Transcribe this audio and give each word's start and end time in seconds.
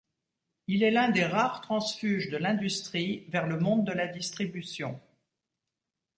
Il 0.65 0.81
est 0.81 0.89
l'un 0.89 1.09
des 1.11 1.25
rares 1.25 1.61
transfuges 1.61 2.31
de 2.31 2.37
l'industrie 2.37 3.23
vers 3.29 3.45
le 3.45 3.59
monde 3.59 3.85
de 3.85 3.91
la 3.91 4.07
distribution. 4.07 4.99